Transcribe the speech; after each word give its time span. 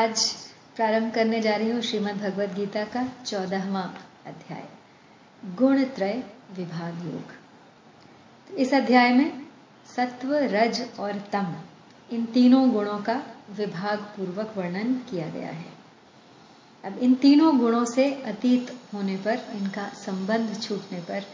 आज 0.00 0.32
प्रारंभ 0.76 1.14
करने 1.14 1.40
जा 1.40 1.56
रही 1.56 1.70
हूँ 1.70 1.80
श्रीमद् 1.80 2.18
भगवद 2.18 2.54
गीता 2.54 2.84
का 2.84 3.08
चौदहवा 3.26 3.94
अध्याय 4.26 4.68
गुण 5.54 5.84
त्रय 5.84 6.24
विभाग 6.56 7.04
योग। 7.04 7.32
तो 8.50 8.56
इस 8.56 8.74
अध्याय 8.74 9.12
में 9.12 9.46
सत्व, 9.96 10.34
रज 10.34 10.88
और 11.00 11.12
तम, 11.12 11.54
इन 12.12 12.24
तीनों 12.24 12.70
गुणों 12.70 12.98
का 12.98 13.22
विभाग 13.50 13.98
पूर्वक 13.98 14.54
वर्णन 14.56 14.94
किया 14.94 15.28
गया 15.28 15.48
है। 15.48 15.72
अब 16.84 16.98
इन 16.98 17.14
तीनों 17.14 17.58
गुणों 17.58 17.84
से 17.84 18.14
अतीत 18.14 18.78
होने 18.94 19.16
पर, 19.16 19.38
इनका 19.54 19.88
संबंध 19.88 20.62
छूटने 20.62 21.00
पर, 21.00 21.24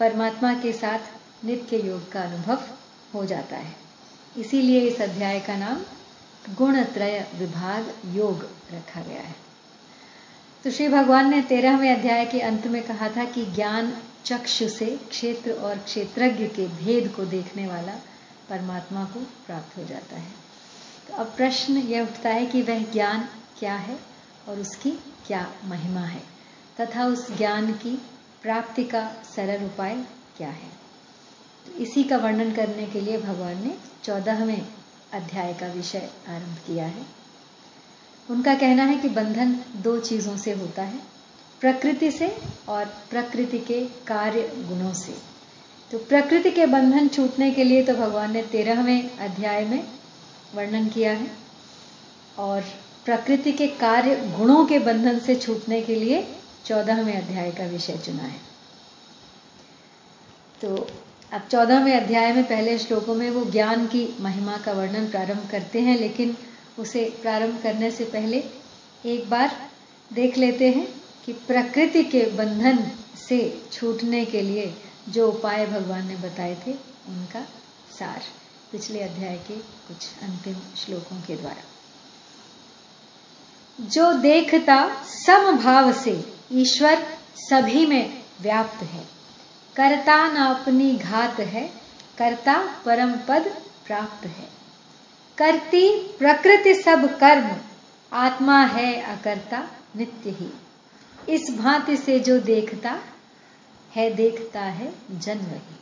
परमात्मा 0.00 0.54
के 0.54 0.72
साथ 0.72 0.98
नित्य 1.44 1.76
योग 1.76 2.12
का 2.12 2.22
अनुभव 2.22 2.62
हो 3.14 3.24
जाता 3.26 3.56
है। 3.56 3.76
इसीलिए 4.36 4.80
इस 4.80 5.00
अध्याय 5.00 5.40
का 5.40 5.56
नाम 5.56 5.80
गुणत्रय 6.50 7.26
विभाग 7.34 7.94
योग 8.16 8.42
रखा 8.72 9.00
गया 9.00 9.22
है। 9.22 9.34
तो 10.64 10.70
श्री 10.70 10.88
भगवान 10.88 11.30
ने 11.30 11.42
तेरहवें 11.42 11.96
अध्याय 11.96 12.26
के 12.26 12.40
अंत 12.40 12.66
में 12.66 12.82
कहा 12.82 13.08
था 13.08 13.24
कि 13.24 13.44
ज्ञान 13.44 13.98
चक्षु 14.24 14.68
से 14.68 15.00
क्षेत्र 15.10 15.52
और 15.52 15.78
क्षेत्रज्ञ 15.78 16.46
के 16.46 16.68
भेद 16.68 17.12
को 17.16 17.24
देखने 17.24 17.66
वाला 17.66 17.92
परमात्मा 18.50 19.04
को 19.04 19.20
प्राप्त 19.20 19.76
हो 19.76 19.84
जाता 19.84 20.16
है। 20.16 20.30
तो 21.08 21.14
अब 21.14 21.26
प्रश्न 21.36 21.76
यह 21.76 22.02
उठता 22.02 22.30
है 22.30 22.46
कि 22.46 22.62
वह 22.62 22.92
ज्ञान 22.92 23.28
क्या 23.58 23.74
है 23.74 23.98
और 24.48 24.58
उसकी 24.58 24.90
क्या 25.26 25.52
महिमा 25.64 26.00
है 26.00 26.22
तथा 26.80 27.04
उस 27.04 27.36
ज्ञान 27.36 27.72
की 27.72 28.02
प्राप्ति 28.42 28.84
का 28.84 29.16
सरल 29.36 29.64
उपाय 29.64 29.96
क्या 30.36 30.48
है? 30.48 30.70
तो 31.66 31.72
इसी 31.72 32.04
का 32.04 32.16
वर्णन 32.16 32.52
करने 32.52 32.86
के 32.86 33.00
लिए 33.00 33.18
भगवान 33.18 33.64
ने 33.66 33.76
चौदहवें 34.04 34.66
अध्याय 35.12 35.52
का 35.54 35.66
विषय 35.66 36.08
आरंभ 36.28 36.58
किया 36.66 36.86
है। 36.86 37.04
उनका 38.28 38.54
कहना 38.54 38.84
है 38.84 38.96
कि 38.96 39.08
बंधन 39.10 39.54
दो 39.82 39.98
चीज़ों 40.00 40.36
से 40.36 40.52
होता 40.52 40.82
है, 40.82 41.00
प्रकृति 41.60 42.10
से 42.10 42.28
और 42.68 42.84
प्रकृति 43.10 43.58
के 43.58 43.80
कार्य 44.06 44.42
गुणों 44.68 44.92
से। 44.94 45.14
तो 45.90 45.98
प्रकृति 45.98 46.50
के 46.50 46.66
बंधन 46.66 47.08
छूटने 47.08 47.50
के 47.50 47.64
लिए 47.64 47.82
तो 47.82 47.94
भगवान 47.94 48.32
ने 48.32 48.42
तेरहवें 48.42 49.18
अध्याय 49.18 49.64
में 49.64 49.82
वर्णन 50.54 50.88
किया 50.88 51.12
है 51.12 51.30
और 52.38 52.64
प्रकृति 53.04 53.52
के 53.52 53.66
कार्य 53.76 54.16
गुणों 54.36 54.64
के 54.66 54.78
बंधन 54.78 55.18
से 55.18 55.36
छूटने 55.36 55.80
के 55.82 55.94
लिए 55.94 56.26
चौदहवें 56.64 57.16
अध्याय 57.16 57.50
का 57.50 57.66
विषय 57.66 57.98
चुना 57.98 58.22
है। 58.22 58.40
तो 60.60 60.76
अब 61.32 61.48
चौदहवें 61.50 62.00
अध्याय 62.00 62.32
में 62.32 62.44
पहले 62.44 62.78
श्लोकों 62.78 63.14
में 63.14 63.30
वो 63.30 63.44
ज्ञान 63.44 63.86
की 63.86 64.16
महिमा 64.20 64.56
का 64.56 64.72
वर्णन 64.72 65.08
प्रारंभ 65.08 65.48
करते 65.50 65.80
हैं, 65.80 65.98
लेकिन 65.98 66.36
उसे 66.78 67.18
प्रारंभ 67.22 67.62
करने 67.62 67.90
से 67.90 68.04
पहले 68.04 68.44
एक 69.06 69.30
बार 69.30 69.70
देख 70.12 70.38
लेते 70.38 70.70
हैं 70.70 71.02
कि 71.26 71.32
प्रकृति 71.32 72.04
के 72.04 72.24
बंधन 72.24 72.90
से 73.28 73.62
छूटने 73.72 74.24
के 74.24 74.42
लिए 74.42 74.74
जो 75.08 75.28
उपाय 75.28 75.66
भगवान 75.66 76.06
ने 76.06 76.16
बताए 76.16 76.54
थे, 76.66 76.72
उनका 77.08 77.40
सार। 77.98 78.22
पिछले 78.72 79.00
अध्याय 79.00 79.36
के 79.36 79.54
कुछ 79.54 80.08
अंतिम 80.22 80.54
श्लोकों 80.54 81.16
के 81.16 81.36
द्वारा। 81.36 81.62
जो 83.80 84.12
देखता 84.12 85.04
समभाव 85.04 85.92
से 85.92 86.24
ईश्वर 86.52 87.06
सभी 87.36 87.86
में 87.86 88.22
व्याप्त 88.40 88.82
है। 88.82 89.15
कर्ता 89.76 90.28
न 90.28 90.36
अपनी 90.36 90.92
घात 90.92 91.40
है, 91.40 91.70
कर्ता 92.18 92.82
परम 92.84 93.12
पद 93.12 93.42
प्राप्त 93.86 94.26
है। 94.26 94.48
करती 95.38 95.98
प्रकृति 95.98 96.74
सब 96.74 97.18
कर्म, 97.18 97.56
आत्मा 98.12 98.64
है 98.64 99.00
अकर्ता 99.00 99.70
नित्य 99.96 100.30
ही। 100.30 100.52
इस 101.28 101.56
भांति 101.58 101.96
से 101.96 102.20
जो 102.20 102.38
देखता 102.38 103.00
है 103.96 104.14
देखता 104.14 104.60
है 104.60 104.92
जन्म 105.12 105.44
ही। 105.44 105.80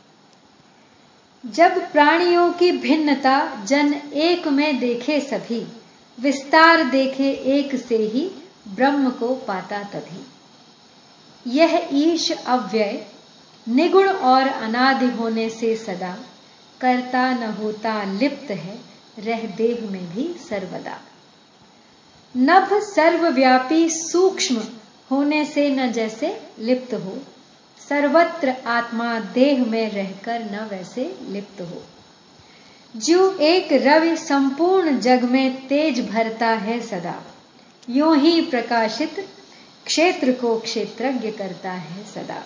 जब 1.49 1.91
प्राणियों 1.91 2.51
की 2.51 2.71
भिन्नता 2.71 3.65
जन 3.65 3.93
एक 4.13 4.47
में 4.47 4.79
देखे 4.79 5.21
सभी, 5.21 5.67
विस्तार 6.19 6.83
देखे 6.83 7.31
एक 7.31 7.75
से 7.75 7.97
ही 7.97 8.31
ब्रह्म 8.67 9.09
को 9.09 9.35
पाता 9.35 9.83
तभी। 9.83 10.27
यह 11.47 11.89
ईश 11.91 12.31
अव्यय 12.31 13.07
निगुण 13.69 14.09
और 14.09 14.47
अनादि 14.47 15.05
होने 15.05 15.49
से 15.49 15.75
सदा। 15.75 16.17
करता 16.81 17.33
न 17.33 17.43
होता, 17.43 18.03
लिप्त 18.03 18.51
है, 18.51 18.79
रह 19.19 19.47
देह 19.47 19.91
में 19.91 20.15
भी 20.15 20.35
सर्वदा। 20.49 20.99
नभ 22.37 22.69
सर्वव्यापी 22.73 23.89
सूक्ष्म 23.89 24.61
होने 25.11 25.45
से 25.45 25.69
न 25.69 25.91
जैसे 25.91 26.41
लिप्त 26.59 26.93
हो, 26.93 27.17
सर्वत्र 27.89 28.55
आत्मा 28.65 29.19
देह 29.19 29.65
में 29.65 29.91
रहकर 29.91 30.39
न 30.39 30.67
वैसे 30.71 31.15
लिप्त 31.29 31.61
हो। 31.61 31.83
जो 32.95 33.37
एक 33.37 33.67
रवि 33.71 34.17
संपूर्ण 34.17 34.99
जग 34.99 35.23
में 35.23 35.67
तेज 35.67 36.09
भरता 36.09 36.47
है 36.47 36.81
सदा, 36.81 37.23
यो 37.89 38.13
ही 38.13 38.41
प्रकाशित 38.41 39.27
क्षेत्र 39.85 40.31
को 40.31 40.59
क्षेत्रज्ञ 40.59 41.31
करता 41.31 41.71
है 41.71 42.03
सदा। 42.03 42.43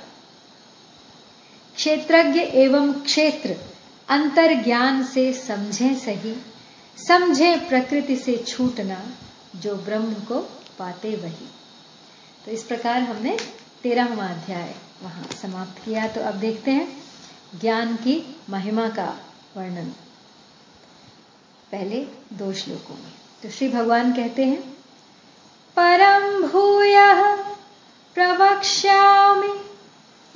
क्षेत्रज्ञ 1.80 2.40
एवं 2.40 2.94
क्षेत्र 2.94 3.56
अंतर 4.10 4.54
ज्ञान 4.54 5.04
से 5.04 5.34
समझे 5.34 5.96
सही, 5.96 6.46
समझे 7.08 7.56
प्रकृति 7.56 8.16
से 8.16 8.38
छूटना, 8.48 9.06
जो 9.56 9.76
ब्रह्म 9.76 10.14
को 10.14 10.40
पाते 10.80 11.16
वही। 11.16 11.50
तो 12.46 12.52
इस 12.52 12.64
प्रकार 12.64 13.02
हमने 13.02 13.38
तेरहवा 13.84 14.26
अध्याय 14.26 14.76
वहाँ 15.04 15.24
समाप्त 15.42 15.86
किया। 15.86 16.08
तो 16.08 16.22
अब 16.22 16.34
देखते 16.34 16.72
हैं 16.72 17.04
ज्ञान 17.62 17.96
की 17.96 18.36
महिमा 18.50 18.90
का 18.90 19.20
वर्णन। 19.58 19.90
पहले 21.72 22.08
दो 22.34 22.54
श्लोकों 22.54 22.96
में। 22.96 23.14
तो 23.44 23.50
श्री 23.50 23.70
भगवान 23.70 24.14
कहते 24.14 24.46
हैं, 24.46 24.62
परम 25.76 26.48
भूय 26.48 26.96
प्रवक्ष्यामि 28.14 29.66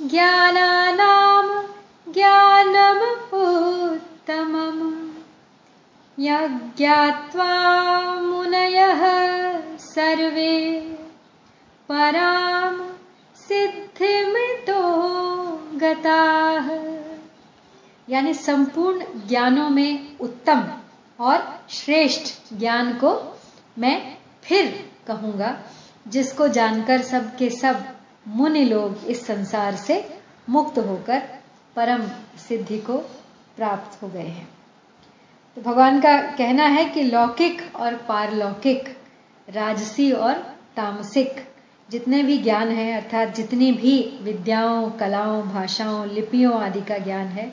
ज्ञानानाम 0.02 1.33
ज्ञानम 2.08 3.00
यज्ञात्वा 6.18 7.50
मुनयः 8.20 9.02
सर्वे 9.78 10.80
पराम 11.88 12.78
सिद्धिमितो 13.36 14.82
गताः। 15.78 16.68
यानी 18.08 18.34
संपूर्ण 18.34 19.04
ज्ञानों 19.28 19.68
में 19.70 20.18
उत्तम 20.18 20.64
और 21.20 21.60
श्रेष्ठ 21.70 22.54
ज्ञान 22.58 22.92
को 22.92 23.38
मैं 23.78 24.16
फिर 24.42 24.90
कहूँगा, 25.06 25.56
जिसको 26.08 26.48
जानकर 26.48 27.02
सब 27.02 27.36
के 27.36 27.50
सब 27.50 27.84
मुनि 28.28 28.64
लोग 28.64 29.06
इस 29.06 29.26
संसार 29.26 29.76
से 29.76 30.18
मुक्त 30.48 30.78
होकर 30.78 31.43
परम 31.76 32.02
सिद्धि 32.48 32.78
को 32.78 32.98
प्राप्त 33.56 34.02
हो 34.02 34.08
गए 34.08 34.20
हैं। 34.20 34.48
तो 35.56 35.62
भगवान 35.62 36.00
का 36.00 36.18
कहना 36.18 36.66
है 36.66 36.84
कि 36.84 37.02
लौकिक 37.02 37.76
और 37.76 37.94
पारलौकिक, 37.94 38.98
राजसी 39.50 40.12
और 40.12 40.32
तामसिक, 40.76 41.48
जितने 41.90 42.22
भी 42.22 42.38
ज्ञान 42.38 42.68
है, 42.68 43.00
अर्थात 43.00 43.34
जितनी 43.34 43.72
भी 43.72 44.18
विद्याओं, 44.22 44.90
कलाओं, 44.90 45.42
भाषाओं, 45.42 46.08
लिपियों 46.08 46.62
आदि 46.62 46.80
का 46.80 46.98
ज्ञान 46.98 47.26
है, 47.26 47.52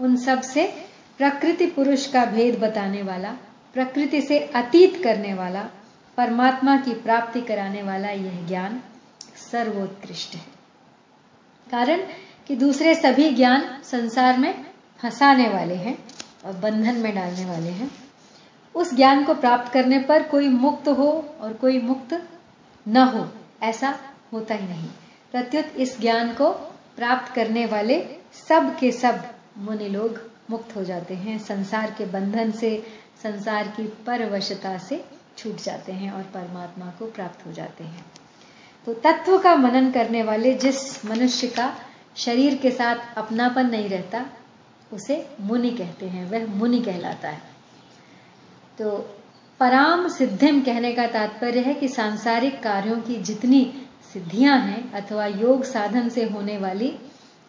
उन 0.00 0.16
सबसे 0.16 0.86
प्रकृति 1.18 1.66
पुरुष 1.66 2.06
का 2.06 2.24
भेद 2.24 2.58
बताने 2.58 3.02
वाला, 3.02 3.36
प्रकृति 3.74 4.22
से 4.22 4.38
अतीत 4.38 5.04
करने 5.04 5.34
वाला, 5.34 5.68
परमात्मा 6.16 6.76
की 6.76 6.94
प्राप्ति 6.94 7.40
कराने 7.40 7.82
वाला 7.82 8.08
यह 8.08 8.46
ज्ञान 8.46 8.82
सर्वोत्कृष्ट 9.50 10.34
है। 10.34 10.42
कारण 11.70 12.00
कि 12.46 12.56
दूसरे 12.56 12.94
सभी 12.94 13.30
ज्ञान 13.30 13.80
संसार 13.84 14.38
में 14.38 14.66
फंसाने 15.02 15.48
वाले 15.48 15.74
हैं 15.74 15.98
और 16.44 16.52
बंधन 16.52 16.94
में 16.94 17.14
डालने 17.14 17.44
वाले 17.44 17.70
हैं। 17.70 17.90
उस 18.74 18.94
ज्ञान 18.94 19.24
को 19.24 19.34
प्राप्त 19.34 19.72
करने 19.72 19.98
पर 19.98 20.22
कोई 20.22 20.48
मुक्त 20.48 20.88
हो 20.88 21.36
और 21.40 21.52
कोई 21.52 21.80
मुक्त 21.80 22.22
न 22.88 22.96
हो, 22.96 23.28
ऐसा 23.62 23.98
होता 24.32 24.54
ही 24.54 24.68
नहीं। 24.68 24.88
प्रत्युत 25.32 25.66
इस 25.76 26.00
ज्ञान 26.00 26.34
को 26.34 26.50
प्राप्त 26.96 27.34
करने 27.34 27.66
वाले 27.66 28.16
सब 28.48 28.78
के 28.78 28.92
सब 28.92 29.24
मुनि 29.58 29.88
लोग 29.88 30.30
मुक्त 30.50 30.76
हो 30.76 30.84
जाते 30.84 31.14
हैं, 31.14 31.38
संसार 31.38 31.94
के 31.98 32.06
बंधन 32.06 32.50
से, 32.50 32.86
संसार 33.22 33.68
की 33.68 33.86
परवशता 33.86 34.78
से 34.78 35.04
छूट 35.36 35.56
जाते 35.56 35.92
हैं 35.92 36.12
और 36.12 36.22
परमात्मा 36.22 36.86
को 36.86 37.06
प्राप्त 37.06 37.46
हो 37.46 37.52
जाते 37.52 37.84
हैं। 37.84 38.04
तो 38.86 38.94
तत्व 38.94 39.38
का 39.38 39.54
मनन 39.54 39.90
करने 39.90 40.22
वाले 40.22 40.54
जिस 40.54 41.04
मनुष्य 41.04 41.46
का 41.46 41.76
शरीर 42.16 42.54
के 42.56 42.70
साथ 42.70 42.96
अपनापन 43.16 43.66
नहीं 43.66 43.88
रहता, 43.88 44.26
उसे 44.92 45.28
मुनि 45.40 45.70
कहते 45.70 46.06
हैं, 46.06 46.30
वह 46.30 46.46
मुनि 46.46 46.80
कहलाता 46.80 47.28
है। 47.28 47.42
तो 48.78 49.18
पराम 49.60 50.08
सिद्धिम 50.08 50.60
कहने 50.60 50.92
का 50.92 51.06
तात्पर्य 51.06 51.60
है 51.60 51.74
कि 51.74 51.88
सांसारिक 51.88 52.62
कार्यों 52.62 52.96
की 52.96 53.16
जितनी 53.22 53.72
सिद्धियाँ 54.12 54.58
हैं 54.58 54.92
अथवा 54.92 55.26
योग 55.26 55.64
साधन 55.64 56.08
से 56.08 56.24
होने 56.24 56.58
वाली 56.58 56.98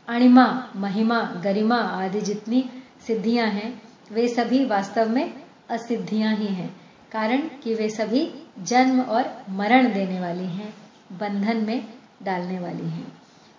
अणिमा, 0.08 0.70
महिमा, 0.76 1.22
गरिमा 1.44 1.76
आदि 1.76 2.22
जितनी 2.22 2.70
सिद्धियाँ 3.08 3.48
हैं, 3.48 3.82
वे 4.12 4.28
सभी 4.28 4.66
वास्तव 4.66 5.10
में 5.10 5.34
असिद्धियाँ 5.70 6.36
ही 6.36 6.48
हैं। 6.48 6.82
कारण 7.12 7.38
कि 7.38 7.74
वे 7.74 7.90
सभी 7.90 8.34
जन्म 8.60 9.02
और 9.02 9.46
मरण 9.50 9.94
देने 9.94 10.20
वाली 10.20 10.46
हैं, 10.46 10.74
बंधन 11.12 11.58
में 11.58 11.88
डालने 12.24 12.60
वाली 12.60 12.90
हैं। 12.90 13.17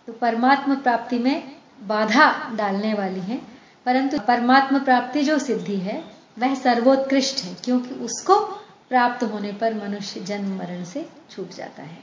तो 0.08 0.14
परमात्मा 0.14 0.74
प्राप्ति 0.74 1.18
में 1.18 1.56
बाधा 1.82 2.50
डालने 2.56 2.94
वाली 2.94 3.20
हैं, 3.20 3.60
परंतु 3.86 4.18
परमात्म 4.18 4.78
प्राप्ति 4.78 5.22
जो 5.22 5.38
सिद्धि 5.38 5.76
है, 5.76 6.04
वह 6.38 6.54
सर्वोत्कृष्ट 6.54 7.44
है, 7.44 7.54
क्योंकि 7.54 7.94
उसको 7.94 8.40
प्राप्त 8.88 9.24
होने 9.24 9.52
पर 9.52 9.74
मनुष्य 9.74 10.20
जन्म 10.20 10.58
मरण 10.58 10.84
से 10.84 11.08
छूट 11.30 11.50
जाता 11.50 11.82
है। 11.82 12.02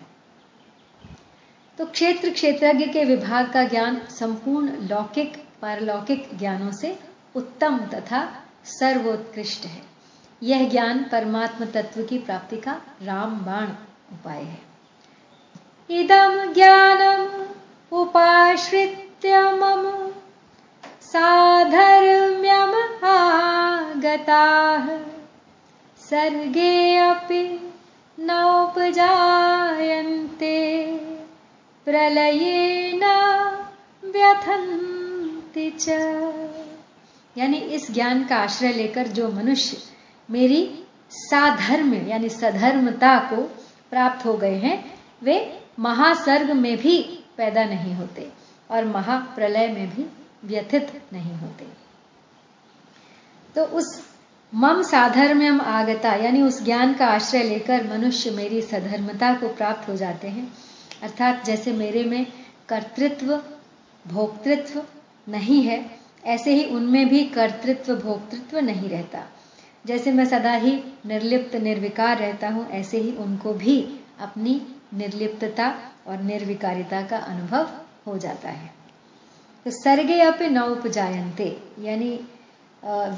तो 1.78 1.86
क्षेत्र 1.86 2.30
क्षेत्रज्ञ 2.30 2.86
के 2.86 3.06
विभाग 3.06 3.52
का 3.52 3.64
ज्ञान 3.64 4.02
संपूर्ण 4.10 4.68
लौकिक, 4.68 5.46
पारलौकिक 5.62 6.38
ज्ञानों 6.38 6.72
से 6.72 7.00
उत्तम 7.36 7.78
तथा 7.78 8.44
सर्वोत्कृष्ट 8.66 9.66
है। 9.66 9.82
यह 10.44 10.70
ज्ञान 10.70 11.06
परमात्म 11.12 11.66
तत्व 11.66 12.04
की 12.04 12.18
प्राप्ति 12.18 12.58
का 12.58 12.82
रामबाण 13.02 13.68
उपाय 14.14 14.44
है। 14.44 14.62
इदम 15.90 16.54
ज्ञानम 16.54 17.46
उपाश्रित्य 17.92 19.40
मम 19.42 20.12
साधर्म्यम 21.02 22.74
आगता। 23.08 24.88
सर्गे 25.98 26.98
अपि 26.98 27.74
नौपजायन्ते। 28.20 29.24
प्रलये 31.86 32.92
न 32.96 33.06
व्यथन्ति 34.06 35.72
च। 35.80 35.90
यानी 37.38 37.58
इस 37.58 37.92
ज्ञान 37.92 38.24
का 38.24 38.36
आश्रय 38.36 38.74
लेकर 38.74 39.08
जो 39.08 39.32
मनुष्य 39.32 39.78
मेरी 40.32 40.84
साधर्म 41.12 41.94
यानी 41.94 42.30
सधर्मता 42.30 43.20
को 43.20 43.36
प्राप्त 43.92 44.26
हो 44.26 44.34
गए 44.34 44.56
हैं, 44.56 45.00
वे 45.24 45.64
महासर्ग 45.80 46.52
में 46.52 46.78
भी 46.78 47.25
पैदा 47.38 47.64
नहीं 47.64 47.94
होते 47.94 48.32
और 48.72 48.86
महाप्रलय 48.86 49.68
में 49.68 49.90
भी 49.90 50.06
व्यथित 50.48 51.02
नहीं 51.14 51.34
होते। 51.34 51.66
तो 53.56 53.64
उस 53.64 54.16
मम 54.54 54.82
साधर्म्यम 54.82 55.62
आगता, 55.62 56.14
यानी 56.14 56.42
उस 56.42 56.64
ज्ञान 56.64 56.94
का 56.94 57.08
आश्रय 57.08 57.44
लेकर 57.44 57.98
मनुष्य 57.98 58.32
मेरी 58.32 58.62
सधर्मता 58.62 59.34
को 59.34 59.48
प्राप्त 59.48 59.90
हो 59.90 59.96
जाते 59.96 60.28
हैं। 60.28 60.54
अर्थात 61.04 61.46
जैसे 61.46 61.72
मेरे 61.72 62.04
में 62.04 62.28
कर्तृत्व, 62.70 63.42
भोक्तृत्व 64.08 64.84
नहीं 65.30 65.62
है, 65.62 65.92
ऐसे 66.26 66.54
ही 66.54 66.66
उनमें 66.66 67.10
भी 67.10 67.26
कर्तृत्व, 67.26 67.96
भोक्तृत्व 67.96 68.60
नहीं 68.60 68.90
रहता। 68.90 69.24
जैसे 69.86 70.12
मैं 70.12 70.26
सदा 70.26 70.54
ही 70.54 70.84
निर्लिप्त, 71.06 71.56
निर्विकार 71.56 72.18
रहता 72.18 72.50
हूँ, 72.50 72.70
ऐसे 72.70 72.98
ही 72.98 73.12
उनको 73.12 73.54
भी 73.54 74.00
अपनी 74.20 74.62
निर्लिप्तता 74.96 75.68
और 76.08 76.22
निर्विकारिता 76.24 77.02
का 77.02 77.18
अनुभव 77.18 77.70
हो 78.08 78.18
जाता 78.18 78.50
है। 78.50 78.74
तो 79.66 79.72
सर्गे 79.74 80.20
अपे 80.22 80.50
न 80.50 80.62
उपजायंते 80.72 81.58
यानी 81.80 82.20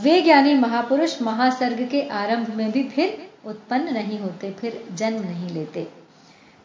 वे 0.03 0.21
ज्ञानी 0.21 0.53
महापुरुष 0.53 1.21
महासर्ग 1.21 1.88
के 1.89 2.01
आरंभ 2.09 2.53
में 2.56 2.71
भी 2.71 2.83
फिर 2.85 3.27
उत्पन्न 3.45 3.94
नहीं 3.94 4.19
होते, 4.19 4.51
फिर 4.51 4.83
जन्म 4.94 5.24
नहीं 5.24 5.50
लेते। 5.50 5.88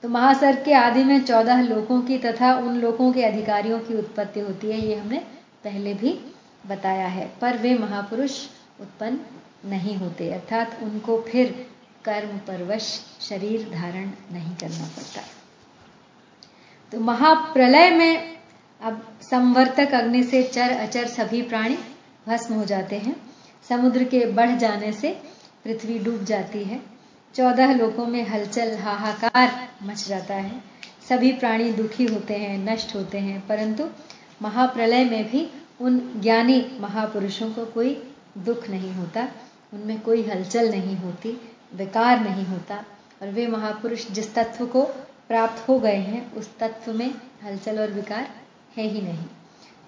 तो 0.03 0.09
महासर्ग 0.09 0.62
के 0.64 0.73
आदि 0.75 1.05
में 1.05 1.20
चौदह 1.20 1.62
लोकों 1.62 2.00
की 2.03 2.19
तथा 2.19 2.55
उन 2.56 2.76
लोकों 2.76 3.12
के 3.12 3.23
अधिकारियों 3.25 3.79
की 3.81 3.94
उत्पत्ति 3.94 4.41
होती 4.41 4.70
है, 4.70 4.79
ये 4.81 4.94
हमने 4.97 5.19
पहले 5.64 5.94
भी 5.94 6.19
बताया 6.67 7.06
है। 7.06 7.26
पर 7.41 7.56
वे 7.59 7.75
महापुरुष 7.79 8.38
उत्पन्न 8.81 9.70
नहीं 9.70 9.97
होते, 9.97 10.31
अर्थात 10.32 10.79
उनको 10.82 11.20
फिर 11.23 11.55
कर्म 12.04 12.38
परवश 12.38 13.00
शरीर 13.20 13.70
धारण 13.70 14.10
नहीं 14.32 14.56
करना 14.56 14.84
पड़ता। 14.84 15.22
तो 16.93 17.00
महाप्रलय 17.00 17.90
में 17.90 18.38
अब 18.82 19.19
संवर्तक 19.22 19.94
अग्नि 19.94 20.22
से 20.22 20.43
चर 20.43 20.70
अचर 20.70 21.06
सभी 21.06 21.43
प्राणी 21.43 21.78
भस्म 22.28 22.54
हो 22.54 22.64
जाते 22.64 22.99
हैं। 22.99 23.16
समुद्र 23.69 24.04
के 24.04 24.26
बढ़ 24.26 24.50
जाने 24.50 24.93
से 24.93 25.22
पृथ्वी 25.64 25.99
डूब 25.99 26.25
जाती 26.25 26.64
है। 26.64 26.81
चौदह 27.34 27.75
लोकों 27.75 28.06
में 28.06 28.28
हलचल, 28.28 28.76
हाहाकार 28.76 29.69
मच 29.82 30.08
जाता 30.08 30.34
है। 30.34 30.62
सभी 31.08 31.32
प्राणी 31.32 31.72
दुखी 31.72 32.04
होते 32.04 32.34
हैं, 32.34 32.72
नष्ट 32.72 32.94
होते 32.94 33.19
हैं, 33.19 33.46
परंतु 33.46 33.88
महाप्रलय 34.43 35.04
में 35.04 35.31
भी 35.31 35.50
उन 35.81 36.20
ज्ञानी 36.20 36.78
महापुरुषों 36.81 37.52
को 37.52 37.64
कोई 37.64 38.12
दुख 38.38 38.69
नहीं 38.69 38.93
होता। 38.93 39.28
उनमें 39.75 40.00
कोई 40.00 40.22
हलचल 40.22 40.70
नहीं 40.70 40.96
होती। 40.96 41.51
विकार 41.75 42.21
नहीं 42.21 42.45
होता। 42.45 42.85
और 43.23 43.29
वे 43.29 43.47
महापुरुष 43.47 44.11
जिस 44.11 44.35
तत्व 44.35 44.67
को 44.67 44.83
प्राप्त 45.29 45.69
हो 45.69 45.79
गए 45.79 45.97
हैं, 45.97 46.33
उस 46.35 46.59
तत्व 46.59 46.93
में 46.93 47.15
हलचल 47.45 47.81
और 47.81 47.91
विकार 47.91 48.31
है 48.77 48.85
ही 48.85 49.01
नहीं। 49.01 49.27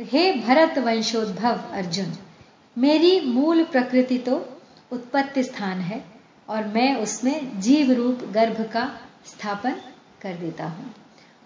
हे 0.00 0.32
भरत 0.32 0.78
वंशोद्भव 0.78 1.60
अर्जुन, 1.72 2.12
मेरी 2.78 3.20
मूल 3.20 3.64
प्रकृति 3.64 4.18
तो 4.18 4.48
उत्पत्ति 4.92 5.42
स्थान 5.42 5.80
है। 5.80 6.13
और 6.48 6.66
मैं 6.66 6.96
उसमें 6.96 7.60
जीव 7.60 7.92
रूप 7.92 8.18
गर्भ 8.32 8.70
का 8.72 9.00
स्थापन 9.26 9.72
कर 10.22 10.34
देता 10.34 10.66
हूँ। 10.66 10.94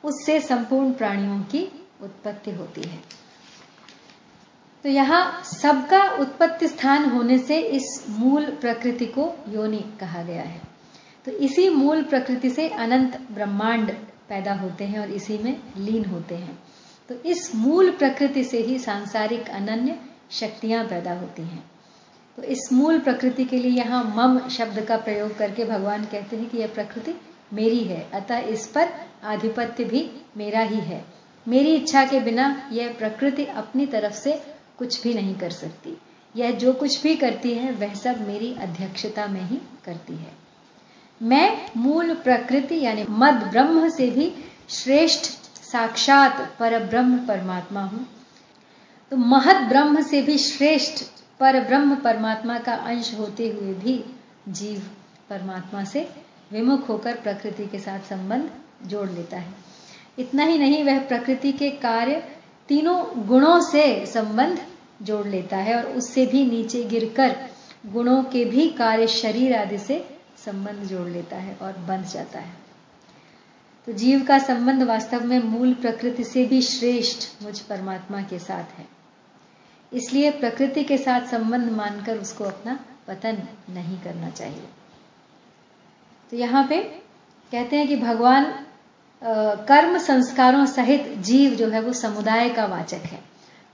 उससे 0.05 0.40
संपूर्ण 0.40 0.93
प्राणियों 0.93 1.40
की 1.40 1.87
उत्पत्ति 2.02 2.50
होती 2.50 2.83
है। 2.83 3.02
तो 4.85 4.88
यहाँ 4.88 5.43
सबका 5.43 6.02
उत्पत्ति 6.11 6.69
स्थान 6.69 7.05
होने 7.05 7.38
से 7.38 7.61
इस 7.61 8.07
मूल 8.11 8.47
प्रकृति 8.47 9.07
को 9.07 9.33
योनि 9.49 9.85
कहा 10.00 10.23
गया 10.23 10.43
है। 10.43 10.61
तो 11.25 11.33
इसी 11.33 11.69
मूल 11.69 12.02
प्रकृति 12.02 12.50
से 12.50 12.69
अनंत 12.69 13.21
ब्रह्मांड 13.31 13.93
पैदा 14.28 14.55
होते 14.55 14.85
हैं 14.85 15.00
और 15.00 15.11
इसी 15.11 15.38
में 15.38 15.62
लीन 15.76 16.05
होते 16.05 16.35
हैं। 16.35 16.59
तो 17.09 17.14
इस 17.14 17.55
मूल 17.55 17.90
प्रकृति 17.90 18.45
से 18.45 18.59
ही 18.59 18.78
सांसारिक 18.78 19.49
अनन्य 19.49 19.99
शक्तियाँ 20.31 20.85
पैदा 20.85 21.12
होती 21.12 21.43
हैं। 21.43 21.71
तो 22.38 22.45
इस 22.45 22.68
मूल 22.73 22.99
प्रकृति 22.99 23.45
के 23.45 23.59
लिए 23.59 23.71
यहाँ 23.71 24.02
मम 24.16 24.49
शब्द 24.49 24.80
का 24.80 24.97
प्रयोग 24.97 25.37
करके 25.38 25.64
भगवान 25.64 26.04
कहते 26.04 26.37
हैं 26.37 26.49
कि 26.50 26.59
यह 26.59 26.66
प्रकृति 26.66 27.14
मेरी 27.52 27.83
है, 27.85 28.11
अतः 28.14 28.38
इस 28.38 28.66
पर 28.66 28.88
आधिपत्य 29.25 29.85
भी 29.85 30.11
मेरा 30.37 30.61
ही 30.61 30.80
है। 30.80 31.04
मेरी 31.49 31.75
इच्छा 31.75 32.04
के 32.04 32.21
बिना 32.21 32.71
यह 32.73 32.95
प्रकृति 32.99 33.45
अपनी 33.45 33.87
तरफ़ 33.87 34.12
से 34.12 34.42
कुछ 34.78 35.02
भी 35.02 35.14
नहीं 35.14 35.35
कर 35.35 35.50
सकती। 35.50 35.97
यह 36.37 36.50
जो 36.50 36.73
कुछ 36.73 37.02
भी 37.02 37.16
करती 37.16 37.54
है, 37.54 37.73
वह 37.73 37.95
सब 37.95 38.26
मेरी 38.28 38.54
अध्यक्षता 38.61 39.26
में 39.26 39.42
ही 39.42 39.61
करती 39.85 40.14
है। 40.14 40.33
मैं 41.23 41.71
मूल 41.76 42.14
प्रकृति 42.14 42.80
यानी 42.80 43.04
मद 43.11 43.35
ब्रह्म 43.35 43.88
से 43.88 44.11
भी 44.11 44.33
श्रेष्ठ, 44.68 45.30
साक्षात 45.62 46.57
पर 46.59 46.85
ब्रह्म 46.85 47.18
परमात्मा 47.18 47.80
हूँ। 47.80 48.07
तो 49.11 49.16
महद 49.16 49.68
ब्रह्म 49.68 50.02
से 50.02 50.23
भी 50.23 50.38
श्रेष्ठ 50.38 51.04
पर 51.40 51.61
ब्रह्म 51.61 51.97
परमात्मा 51.97 52.59
का 52.59 52.75
अंश 52.75 53.14
होते 53.18 53.49
हुए 53.49 53.75
भी 53.75 54.04
जीव 54.49 54.83
परमात्मा 55.30 55.85
से 55.85 56.09
विमुख 56.52 56.88
होकर 56.88 57.14
प्रकृति 57.14 57.66
के 57.66 57.78
साथ 57.78 58.00
संबंध 58.00 58.50
जोड़ 58.87 59.09
लेता 59.11 59.37
है। 59.37 59.54
इतना 60.18 60.45
ही 60.45 60.59
नहीं, 60.59 60.85
वह 60.85 60.99
प्रकृति 60.99 61.52
के 61.52 61.71
कार्य 61.71 62.23
तीनों 62.68 63.26
गुणों 63.26 63.61
से 63.61 64.07
संबंध 64.07 64.66
जोड़ 65.02 65.26
लेता 65.26 65.57
है 65.57 65.76
और 65.76 65.92
उससे 65.92 66.26
भी 66.26 66.45
नीचे 66.47 66.85
गिरकर 66.85 67.37
गुणों 67.87 68.23
के 68.23 68.45
भी 68.45 68.68
कार्य 68.68 69.07
शरीर 69.07 69.57
आदि 69.57 69.78
से 69.78 70.04
संबंध 70.45 70.85
जोड़ 70.85 71.09
लेता 71.09 71.37
है 71.37 71.57
और 71.62 71.73
बंध 71.73 72.04
जाता 72.04 72.38
है। 72.38 72.52
तो 73.87 73.92
जीव 73.92 74.25
का 74.25 74.38
संबंध 74.38 74.83
वास्तव 74.83 75.25
में 75.25 75.38
मूल 75.38 75.75
प्रकृति 75.75 76.25
से 76.25 76.45
भी 76.45 76.62
श्रेष्ठ 76.62 77.42
मुझ 77.42 77.61
परमात्मा 77.61 78.23
के 78.23 78.38
साथ 78.38 78.78
है। 78.78 78.98
इसलिए 79.92 80.30
प्रकृति 80.30 80.85
के 80.85 80.99
साथ 80.99 81.26
संबंध 81.26 81.71
मानकर 81.73 82.18
उसको 82.18 82.45
अपना 82.45 82.78
पतन 83.09 83.42
नहीं 83.71 83.99
करना 84.00 84.30
चाहिए। 84.30 84.68
तो 86.33 86.37
यहाँ 86.37 86.66
पे 86.68 86.83
कहते 87.52 87.76
हैं 87.76 87.87
कि 87.88 87.97
भगवान 87.97 88.52
कर्म 89.68 89.99
संस्कारों 89.99 90.64
सहित 90.66 91.12
जीव 91.18 91.54
जो 91.54 91.68
है 91.68 91.80
वो 91.80 91.92
समुदाय 91.92 92.49
का 92.49 92.66
वाचक 92.66 93.07
है। 93.07 93.21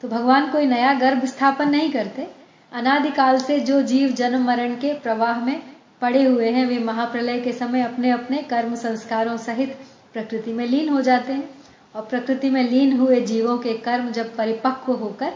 तो 0.03 0.09
भगवान 0.09 0.51
कोई 0.51 0.67
नया 0.67 0.93
गर्भ 0.95 1.25
स्थापन 1.25 1.69
नहीं 1.69 1.91
करते। 1.93 2.29
अनादिकाल 2.73 3.39
से 3.39 3.59
जो 3.61 3.81
जीव 3.83 4.11
जन्म 4.13 4.45
मरण 4.45 4.75
के 4.77 4.93
प्रवाह 4.95 5.45
में 5.45 5.63
पड़े 6.03 6.23
हुए 6.25 6.49
हैं, 6.51 6.67
वे 6.67 6.79
महाप्रलय 6.79 7.41
के 7.41 7.53
समय 7.53 7.83
अपने 7.83 8.11
अपने 8.11 8.39
कर्म 8.43 8.75
संस्कारों 8.75 9.37
सहित 9.37 9.77
प्रकृति 10.13 10.53
में 10.53 10.67
लीन 10.67 10.89
हो 10.89 11.01
जाते 11.01 11.33
हैं। 11.33 11.49
और 11.95 12.03
प्रकृति 12.03 12.51
में 12.51 12.63
लीन 12.63 12.97
हुए 12.99 13.21
जीवों 13.21 13.57
के 13.59 13.73
कर्म 13.79 14.11
जब 14.13 14.35
परिपक्व 14.37 14.93
होकर 14.93 15.33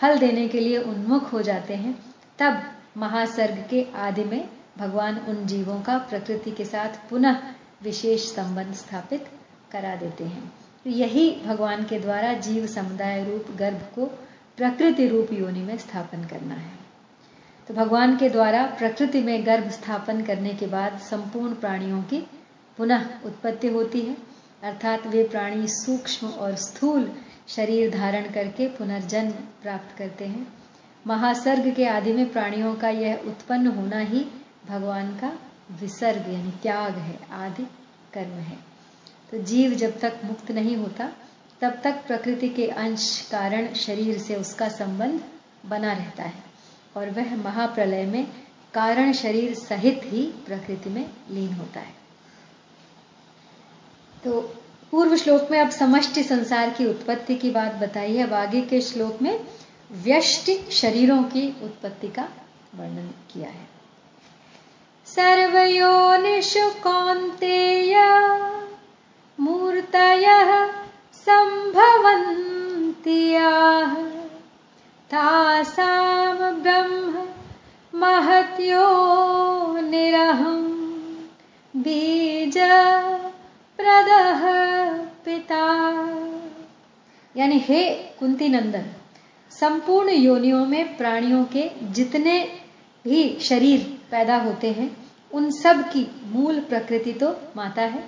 फल 0.00 0.18
देने 0.18 0.46
के 0.48 0.60
लिए 0.60 0.78
उन्मुख 0.78 1.32
हो 1.32 1.42
जाते 1.42 1.74
हैं, 1.74 1.94
तब 2.38 2.62
महासर्ग 2.96 3.64
के 3.70 3.82
आदि 3.96 4.24
में 4.24 4.48
भगवान 4.78 5.18
उन 5.18 5.46
जीवों 5.46 5.80
का 5.80 5.98
प्रकृति 5.98 6.50
के 6.50 6.64
साथ 6.64 7.08
पुनः 7.10 7.42
विशेष 7.82 8.24
संबंध 8.32 8.74
स्थापित 8.74 9.26
करा 9.72 9.94
देते 9.96 10.24
हैं। 10.24 10.52
तो 10.84 10.90
यही 10.90 11.30
भगवान 11.46 11.84
के 11.84 11.98
द्वारा 11.98 12.32
जीव 12.32 12.66
समुदाय 12.66 13.24
रूप 13.24 13.46
गर्भ 13.56 13.86
को 13.94 14.06
प्रकृति 14.56 15.06
रूप 15.08 15.32
योनि 15.32 15.62
में 15.62 15.76
स्थापन 15.78 16.24
करना 16.24 16.54
है। 16.54 16.78
तो 17.68 17.74
भगवान 17.74 18.16
के 18.16 18.28
द्वारा 18.28 18.62
प्रकृति 18.78 19.20
में 19.20 19.46
गर्भ 19.46 19.70
स्थापन 19.70 20.22
करने 20.22 20.54
के 20.54 20.66
बाद 20.66 20.98
संपूर्ण 20.98 21.54
प्राणियों 21.54 22.02
की 22.02 22.26
पुनः 22.78 23.06
उत्पत्ति 23.24 23.68
होती 23.68 24.00
है, 24.00 24.16
अर्थात 24.62 25.06
वे 25.06 25.24
प्राणी 25.24 25.68
सूक्ष्म 25.68 26.28
और 26.28 26.54
स्थूल 26.56 27.10
शरीर 27.56 27.90
धारण 27.90 28.30
करके 28.30 28.68
पुनर्जन्म 28.68 29.30
प्राप्त 29.62 29.96
करते 29.98 30.24
हैं। 30.24 30.46
महासर्ग 31.06 31.74
के 31.74 31.86
आदि 31.86 32.12
में 32.12 32.32
प्राणियों 32.32 32.74
का 32.74 32.88
यह 32.88 33.22
उत्पन्न 33.26 33.66
होना 33.66 33.98
ही 33.98 34.26
भगवान 34.66 35.18
का 35.18 35.32
विसर्ग 35.80 36.32
यानी 36.32 36.50
त्याग 36.50 36.94
है, 36.94 37.18
आदि 37.32 37.64
कर्म 38.14 38.30
है। 38.30 38.58
तो 39.30 39.38
जीव 39.38 39.74
जब 39.74 39.98
तक 39.98 40.20
मुक्त 40.24 40.50
नहीं 40.50 40.76
होता, 40.76 41.12
तब 41.60 41.80
तक 41.84 42.06
प्रकृति 42.06 42.48
के 42.48 42.66
अंश 42.66 43.28
कारण 43.30 43.72
शरीर 43.74 44.18
से 44.18 44.34
उसका 44.36 44.68
संबंध 44.68 45.20
बना 45.66 45.92
रहता 45.92 46.22
है 46.22 46.42
और 46.96 47.10
वह 47.10 47.36
महाप्रलय 47.36 48.06
में 48.06 48.24
कारण 48.74 49.12
शरीर 49.12 49.54
सहित 49.54 50.00
ही 50.04 50.22
प्रकृति 50.46 50.90
में 50.90 51.10
लीन 51.30 51.52
होता 51.52 51.80
है। 51.80 51.94
तो 54.24 54.59
पूर्व 54.90 55.16
श्लोक 55.16 55.48
में 55.50 55.60
अब 55.60 55.70
समष्टि 55.70 56.22
संसार 56.22 56.70
की 56.70 56.86
उत्पत्ति 56.86 57.34
की 57.34 57.50
बात 57.50 57.74
बताई 57.74 58.16
है 58.16 58.26
अब 58.26 58.34
आगे 58.34 58.60
के 58.60 58.80
श्लोक 58.80 59.18
में 59.22 59.40
व्यष्टि 59.92 60.68
शरीरों 60.72 61.22
की 61.22 61.48
उत्पत्ति 61.48 62.08
का 62.08 62.28
वर्णन 62.74 63.10
किया 63.32 63.48
है। 63.48 63.68
सर्वयोनिषु 65.06 66.82
कौन्तेय 66.82 67.96
मूर्तयः 69.40 70.72
सम्भवन्त्याः। 71.14 73.94
तासां 75.10 76.54
ब्रह्म 76.54 77.28
महत्यो 77.94 79.80
निरहं। 79.80 80.70
बीज 81.76 82.54
प्रदह। 83.76 84.79
पिता। 85.30 85.64
यानी 87.34 87.58
हे 87.58 87.82
कुंती 88.18 88.48
नंदन, 88.48 88.86
संपूर्ण 89.52 90.10
योनियों 90.10 90.64
में 90.66 90.96
प्राणियों 90.96 91.44
के 91.44 91.70
जितने 91.92 92.40
भी 93.04 93.38
शरीर 93.40 93.80
पैदा 94.10 94.36
होते 94.36 94.70
हैं, 94.72 94.96
उन 95.32 95.50
सब 95.50 95.82
की 95.88 96.06
मूल 96.26 96.60
प्रकृति 96.60 97.12
तो 97.12 97.28
माता 97.56 97.82
है 97.82 98.02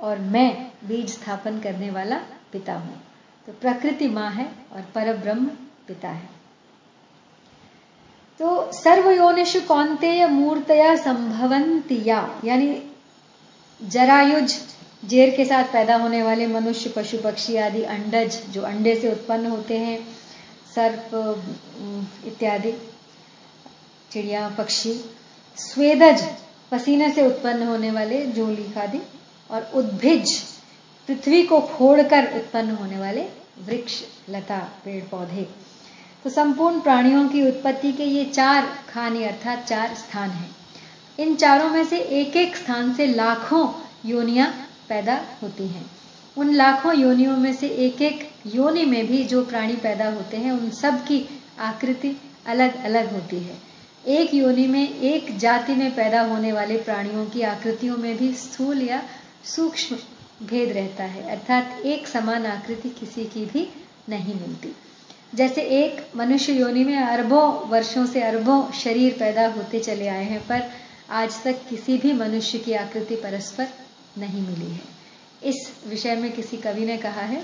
और 0.00 0.18
मैं 0.18 0.50
बीज 0.84 1.08
स्थापन 1.08 1.58
करने 1.60 1.90
वाला 1.90 2.16
पिता 2.52 2.74
हूँ। 2.74 3.00
तो 3.48 3.52
प्रकृति 3.52 4.08
माँ 4.08 4.30
है 4.30 4.46
और 4.72 4.82
पर 4.94 5.16
ब्रह्म 5.16 5.46
पिता 5.88 6.08
है। 6.08 6.28
तो 8.40 8.72
सर्वयोनिषु 8.72 9.60
कौनतेय 9.60 10.26
मूर्तया 10.28 10.94
संभवंतिया 10.96 12.18
यानी 12.44 12.82
जरायुज 13.80 14.54
जेर 15.02 15.30
के 15.36 15.44
साथ 15.44 15.64
पैदा 15.64 15.96
होने 15.96 16.22
वाले 16.22 16.46
मनुष्य, 16.46 16.90
पशु, 16.90 17.18
पक्षी 17.18 17.56
आदि 17.56 17.82
अंडज 17.82 18.40
जो 18.50 18.62
अंडे 18.62 18.94
से 18.94 19.12
उत्पन्न 19.12 19.46
होते 19.46 19.78
हैं, 19.78 19.98
सर्प 20.74 21.10
इत्यादि, 22.26 22.72
चिड़िया, 24.10 24.48
पक्षी, 24.48 24.92
स्वेदज, 25.56 26.22
पसीने 26.70 27.10
से 27.10 27.26
उत्पन्न 27.26 27.62
होने 27.62 27.90
वाले 27.90 28.26
जोली 28.26 28.72
आदि 28.78 29.00
और 29.50 29.70
उद्भिज, 29.74 30.40
पृथ्वी 31.08 31.42
को 31.42 31.60
फोड़कर 31.60 32.32
उत्पन्न 32.36 32.70
होने 32.70 32.98
वाले 32.98 33.22
वृक्ष, 33.66 34.02
लता, 34.30 34.58
पेड़, 34.84 35.04
पौधे। 35.04 35.48
तो 36.24 36.30
संपूर्ण 36.30 36.80
प्राणियों 36.80 37.28
की 37.28 37.48
उत्पत्ति 37.48 37.92
के 37.92 38.04
ये 38.04 38.24
चार 38.24 38.78
खाने 38.88 39.24
अर्थात 39.24 39.64
चार 39.64 39.94
स्थान 39.94 40.30
हैं। 40.30 40.56
इन 41.18 41.34
चारों 41.36 41.68
में 41.70 41.84
से 41.84 41.98
एक 41.98 42.36
एक 42.36 42.56
स्थान 42.56 42.94
से 42.94 43.06
लाखों 43.06 43.68
योनियाँ 44.06 44.68
पैदा 44.92 45.20
होती 45.42 45.66
हैं। 45.68 45.84
उन 46.36 46.52
लाखों 46.54 46.94
योनियों 46.94 47.36
में 47.36 47.52
से 47.54 47.68
एक 47.86 48.02
एक 48.02 48.28
योनि 48.46 48.84
में 48.84 49.06
भी 49.06 49.22
जो 49.24 49.44
प्राणी 49.44 49.76
पैदा 49.76 50.10
होते 50.10 50.36
हैं, 50.36 50.52
उन 50.52 50.70
सब 50.70 51.04
की 51.04 51.24
आकृति 51.60 52.16
अलग 52.46 52.84
अलग 52.84 53.12
होती 53.12 53.38
है। 53.38 53.56
एक 54.08 54.34
योनि 54.34 54.66
में 54.66 55.00
एक 55.00 55.36
जाति 55.38 55.74
में 55.74 55.94
पैदा 55.94 56.20
होने 56.22 56.52
वाले 56.52 56.76
प्राणियों 56.76 57.26
की 57.26 57.42
आकृतियों 57.42 57.96
में 57.96 58.16
भी 58.16 58.32
स्थूल 58.34 58.82
या 58.82 59.02
सूक्ष्म 59.44 59.96
भेद 60.46 60.72
रहता 60.72 61.04
है, 61.04 61.22
अर्थात 61.30 61.86
एक 61.86 62.08
समान 62.08 62.46
आकृति 62.46 62.88
किसी 62.88 63.24
की 63.24 63.44
भी 63.44 63.68
नहीं 64.08 64.34
मिलती। 64.34 64.74
जैसे 65.34 65.62
एक 65.62 66.16
मनुष्य 66.16 66.52
योनि 66.52 66.84
में 66.84 66.96
अरबों 66.96 67.68
वर्षों 67.68 68.06
से 68.06 68.22
अरबों 68.22 68.72
शरीर 68.72 69.16
पैदा 69.18 69.46
होते 69.48 69.78
चले 69.80 70.08
आए 70.08 70.24
हैं, 70.24 70.40
पर 70.46 70.70
आज 71.10 71.42
तक 71.42 71.60
किसी 71.70 71.98
भी 71.98 72.12
मनुष्य 72.12 72.58
की 72.58 72.72
आकृति 72.72 73.16
परस्पर 73.16 73.68
नहीं 74.18 74.42
मिली 74.42 74.72
है। 74.72 74.82
इस 75.42 75.72
विषय 75.86 76.16
में 76.16 76.32
किसी 76.32 76.56
कवि 76.56 76.86
ने 76.86 76.96
कहा 76.96 77.20
है, 77.20 77.40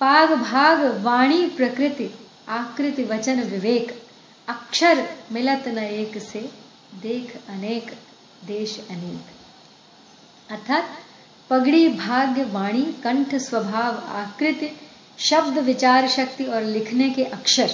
पाग 0.00 0.32
भाग 0.32 1.02
वाणी 1.02 1.46
प्रकृति, 1.46 2.14
आकृति 2.48 3.04
वचन 3.04 3.42
विवेक, 3.42 4.02
अक्षर 4.48 5.08
मिलत 5.32 5.68
न 5.68 5.78
एक 5.78 6.18
से, 6.18 6.50
देख 7.02 7.38
अनेक, 7.48 7.96
देश 8.46 8.80
अनेक। 8.90 9.24
अर्थात, 10.52 10.90
पगड़ी 11.50 11.88
भाग्य 11.88 12.44
वाणी, 12.44 12.82
कंठ 12.82 13.34
स्वभाव, 13.34 13.94
आकृति, 13.98 14.80
शब्द 15.18 15.58
विचार 15.58 16.08
शक्ति 16.08 16.44
और 16.44 16.62
लिखने 16.62 17.10
के 17.10 17.24
अक्षर, 17.24 17.70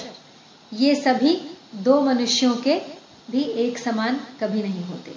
ये 0.72 0.94
सभी 0.94 1.50
दो 1.74 2.00
मनुष्यों 2.02 2.56
के 2.56 2.78
भी 3.30 3.42
एक 3.42 3.78
समान 3.78 4.20
कभी 4.40 4.62
नहीं 4.62 4.84
होते। 4.84 5.14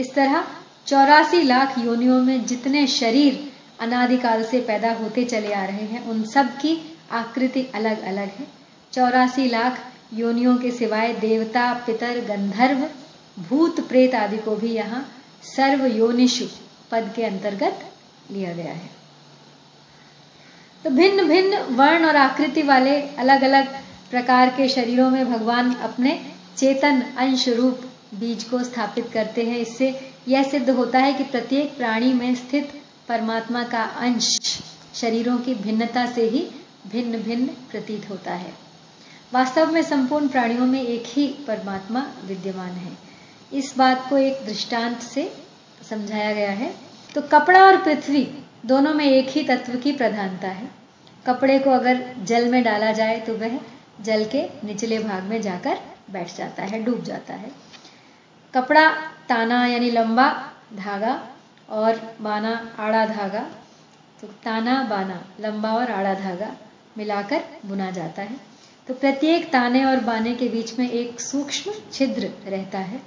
इस 0.00 0.14
तरह 0.14 0.48
चौरासी 0.86 1.42
लाख 1.42 1.78
योनियों 1.78 2.20
में 2.22 2.46
जितने 2.46 2.86
शरीर 2.86 3.48
अनादिकाल 3.80 4.42
से 4.44 4.60
पैदा 4.60 4.92
होते 4.92 5.24
चले 5.24 5.52
आ 5.52 5.64
रहे 5.64 5.84
हैं, 5.84 6.04
उन 6.04 6.22
सब 6.24 6.56
की 6.56 6.76
आकृति 7.10 7.62
अलग 7.74 8.02
अलग 8.02 8.28
है। 8.28 8.46
चौरासी 8.92 9.48
लाख 9.48 9.78
योनियों 10.14 10.56
के 10.56 10.70
सिवाय 10.70 11.12
देवता, 11.12 11.72
पितर, 11.86 12.20
गंधर्व, 12.20 12.86
भूत, 13.38 13.80
प्रेत 13.88 14.14
आदि 14.14 14.36
को 14.36 14.56
भी 14.56 14.72
यहाँ 14.72 15.06
सर्व 15.56 15.86
योनिषु 15.86 16.44
पद 16.90 17.12
के 17.16 17.24
अंतर्गत 17.24 17.84
लिया 18.30 18.52
गया 18.52 18.72
है। 18.72 18.90
तो 20.84 20.90
भिन्न 20.90 21.28
भिन्न 21.28 21.58
वर्ण 21.70 22.04
और 22.04 22.16
आकृति 22.16 22.62
वाले 22.62 23.00
अलग 23.00 23.42
अलग 23.42 23.72
प्रकार 24.10 24.50
के 24.50 24.68
शरीरों 24.68 25.10
में 25.10 25.32
भगवान 25.32 25.74
अपने 25.74 26.20
चेतन 26.56 27.02
अंश 27.16 27.48
रूप 27.48 27.80
बीज 28.12 28.44
को 28.44 28.62
स्थापित 28.64 29.10
करते 29.12 29.44
हैं 29.44 29.58
इससे 29.58 29.88
यह 30.28 30.42
सिद्ध 30.42 30.70
होता 30.70 30.98
है 30.98 31.12
कि 31.12 31.24
प्रत्येक 31.24 31.76
प्राणी 31.76 32.12
में 32.12 32.34
स्थित 32.34 32.72
परमात्मा 33.08 33.62
का 33.64 33.82
अंश 33.82 34.38
शरीरों 34.94 35.36
की 35.38 35.54
भिन्नता 35.54 36.06
से 36.06 36.28
ही 36.28 36.46
भिन्न 36.92 37.22
भिन्न 37.22 37.46
प्रतीत 37.70 38.08
होता 38.10 38.32
है। 38.32 38.52
वास्तव 39.32 39.72
में 39.72 39.82
संपूर्ण 39.82 40.28
प्राणियों 40.28 40.66
में 40.66 40.82
एक 40.82 41.04
ही 41.06 41.26
परमात्मा 41.46 42.06
विद्यमान 42.24 42.70
है। 42.70 42.92
इस 43.52 43.72
बात 43.78 44.06
को 44.08 44.18
एक 44.18 44.44
दृष्टांत 44.46 45.00
से 45.00 45.30
समझाया 45.90 46.32
गया 46.32 46.50
है। 46.50 46.74
तो 47.14 47.22
कपड़ा 47.22 47.64
और 47.64 47.76
पृथ्वी 47.76 48.26
दोनों 48.66 48.94
में 48.94 49.04
एक 49.04 49.28
ही 49.28 49.42
तत्व 49.42 49.78
की 49.78 49.92
प्रधानता 49.92 50.48
है। 50.48 50.68
कपड़े 51.26 51.58
को 51.58 51.70
अगर 51.70 52.04
जल 52.24 52.50
में 52.50 52.62
डाला 52.64 52.92
जाए 52.92 53.18
तो 53.20 53.34
वह 53.34 53.58
जल 54.00 54.24
के 54.24 54.42
निचले 54.64 54.98
भाग 54.98 55.22
में 55.22 55.40
जाकर 55.42 55.78
बैठ 56.10 56.36
जाता 56.36 56.62
है, 56.62 56.82
डूब 56.84 57.02
जाता 57.02 57.34
है। 57.34 57.50
कपड़ा 58.54 58.90
ताना 59.28 59.66
यानी 59.66 59.90
लंबा 59.90 60.52
धागा 60.76 61.28
और 61.68 62.16
बाना 62.20 62.74
आड़ा 62.78 63.06
धागा। 63.06 63.40
तो 64.20 64.26
ताना, 64.26 64.82
बाना, 64.82 65.24
लंबा 65.40 65.72
और 65.72 65.90
आड़ा 65.90 66.14
धागा 66.14 66.56
मिलाकर 66.98 67.42
बुना 67.66 67.90
जाता 67.90 68.22
है। 68.22 68.36
तो 68.88 68.94
प्रत्येक 68.94 69.52
ताने 69.52 69.84
और 69.84 70.00
बाने 70.00 70.34
के 70.34 70.48
बीच 70.48 70.78
में 70.78 70.90
एक 70.90 71.20
सूक्ष्म 71.20 71.72
छिद्र 71.92 72.30
रहता 72.46 72.78
है। 72.78 73.00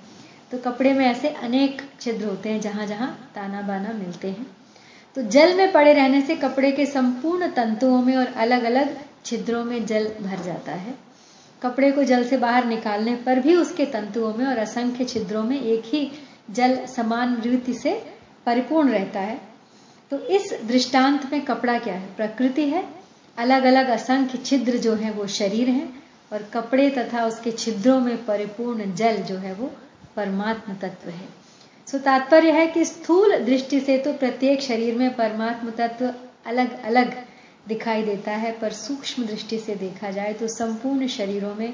तो 0.52 0.58
कपड़े 0.58 0.94
में 0.94 1.06
ऐसे 1.06 1.30
अनेक 1.30 1.82
छिद्र 2.00 2.26
होते 2.26 2.50
हैं 2.50 2.62
जहाँ 2.62 2.86
जहाँ 2.86 3.32
ताना, 3.36 3.62
बाना 3.62 3.94
मिलते 3.94 4.28
हैं। 4.28 4.48
तो 5.16 5.22
जल 5.22 5.58
में 5.58 5.72
पड़े 5.72 5.94
रहने 5.94 6.22
से 6.22 6.36
कपड़े 6.36 6.72
के 6.72 6.86
संपूर्ण 6.86 7.48
तंतुओं 7.48 8.02
में 8.02 8.18
और 8.18 8.28
अलग 8.28 8.64
अलग 8.64 8.98
छिद्रों 9.26 9.66
में 9.66 9.86
जल 9.86 10.12
भर 10.22 10.44
जाता 10.44 10.72
है। 10.72 11.13
कपड़े 11.64 11.92
को 11.92 12.04
जल 12.04 12.24
से 12.24 12.38
बाहर 12.38 12.66
निकालने 12.66 13.16
पर 13.16 13.40
भी 13.40 13.56
उसके 13.56 13.86
तंतुओं 13.86 14.34
में 14.34 14.46
और 14.46 14.58
असंख्य 14.58 15.06
छिद्रों 15.06 15.44
में 15.44 15.60
एक 15.62 15.84
ही 15.86 16.12
जल 16.52 16.86
समान 16.86 17.42
रीति 17.42 17.74
से 17.74 17.94
परिपूर्ण 18.46 18.92
रहता 18.92 19.20
है। 19.20 19.40
तो 20.12 20.20
इस 20.20 20.54
दृष्टांत 20.66 21.32
में 21.32 21.42
कपड़ा 21.42 21.78
क्या 21.80 21.94
है? 21.94 22.08
प्रकृति 22.16 22.70
है। 22.70 22.84
अलग 23.38 23.64
अलग 23.64 23.88
असंख्य 23.90 24.38
छिद्र 24.38 24.78
जो 24.78 24.94
है 24.96 25.12
वो 25.12 25.28
शरीर 25.28 25.70
है 25.70 25.88
और 26.34 26.44
कपड़े 26.44 26.90
तथा 26.90 27.26
उसके 27.26 27.52
छिद्रों 27.52 28.00
में 28.00 28.26
परिपूर्ण 28.26 28.94
जल 28.96 29.18
जो 29.18 29.36
है 29.36 29.54
वो 29.54 29.72
परमात्म 30.16 30.74
तत्व 30.74 31.10
है। 31.10 31.28
सो 31.88 31.98
तात्पर्य 31.98 32.52
है 32.52 32.68
कि 32.68 32.86
स्थूल 32.86 33.38
दृष्टि 33.38 33.80
से 33.80 33.98
तो 33.98 34.14
प्रत्येक 34.14 34.62
शरीर 34.62 34.96
में 34.96 35.16
परमात्म 35.16 35.70
तत्व 35.70 36.14
अलग 36.46 36.84
अलग 36.84 37.16
दिखाई 37.68 38.04
देता 38.04 38.32
है, 38.32 38.52
पर 38.60 38.72
सूक्ष्म 38.74 39.26
दृष्टि 39.26 39.60
से 39.60 39.76
देखा 39.76 40.12
जाए 40.12 40.34
तो 40.34 40.48
संपूर्ण 40.48 41.08
शरीरों 41.08 41.54
में, 41.56 41.74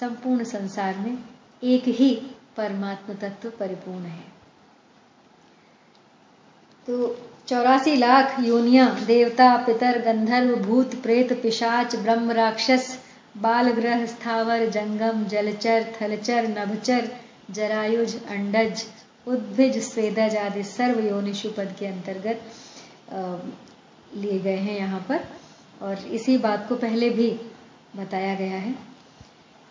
संपूर्ण 0.00 0.44
संसार 0.44 0.98
में 0.98 1.18
एक 1.62 1.84
ही 1.88 2.14
परमात्म 2.56 3.14
तत्व 3.14 3.50
परिपूर्ण 3.50 4.04
है। 4.04 4.24
तो 6.86 7.16
चौरासी 7.48 7.94
लाख 7.96 8.38
योनिया, 8.40 8.88
देवता, 9.06 9.56
पितर, 9.56 10.00
गंधर्व, 10.02 10.54
भूत, 10.56 10.94
प्रेत, 11.02 11.32
पिशाच, 11.42 11.96
ब्रह्म, 11.96 12.30
राक्षस 12.30 12.98
बाल 13.36 13.70
ग्रह 13.70 14.04
स्थावर, 14.06 14.68
जंगम, 14.68 15.24
जलचर, 15.24 15.86
थलचर, 16.00 16.48
नभचर, 16.48 17.08
जरायुज, 17.50 18.14
अंडज, 18.26 18.84
उद्भिज, 19.26 19.78
स्वेदज 19.84 20.36
आदि 20.36 20.62
सर्व 20.62 21.00
योनिषु 21.06 21.50
पद 21.50 21.74
के 21.78 21.86
अंतर्गत 21.86 22.40
लिए 24.16 24.38
गए 24.38 24.56
हैं 24.56 24.76
यहाँ 24.76 25.06
पर। 25.08 25.20
और 25.82 25.98
इसी 25.98 26.38
बात 26.38 26.68
को 26.68 26.76
पहले 26.76 27.10
भी 27.10 27.40
बताया 27.96 28.34
गया 28.34 28.56
है। 28.56 28.74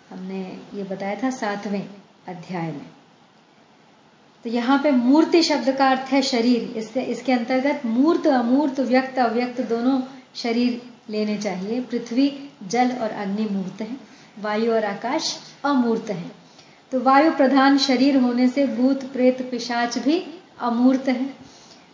हमने 0.10 0.60
ये 0.74 0.84
बताया 0.84 1.16
था 1.24 1.30
सातवें 1.30 1.90
अध्याय 2.28 2.72
में। 2.72 2.86
तो 4.44 4.50
यहाँ 4.50 4.80
पे 4.84 4.92
मूर्ति 4.92 5.44
शब्द 5.44 5.76
का 5.76 5.90
अर्थ 5.90 6.10
है 6.14 6.22
शरीर। 6.22 6.64
इसके 6.78 7.00
इसके 7.00 7.32
अंतर्गत 7.32 7.82
मूर्त, 7.86 8.28
अमूर्त, 8.28 8.80
व्यक्त, 8.80 9.20
अव्यक्त 9.20 9.62
दोनों 9.62 10.02
शरीर 10.36 10.82
लेने 11.10 11.38
चाहिए। 11.38 11.82
पृथ्वी, 11.82 12.50
जल 12.68 12.92
और 12.92 13.10
अग्नि 13.10 13.48
मूर्त 13.52 13.82
है। 13.82 13.98
वायु 14.40 14.74
और 14.74 14.84
आकाश 14.84 15.40
अमूर्त 15.66 16.10
है। 16.10 16.32
तो 16.92 17.00
वायु 17.00 17.32
प्रधान 17.32 17.78
शरीर 17.78 18.18
होने 18.18 18.48
से 18.48 18.68
भूत, 18.68 19.04
प्रेत, 19.04 19.52
पिशाच 19.52 19.98
भी 19.98 20.28
अमूर्त 20.60 21.08
है। 21.08 21.34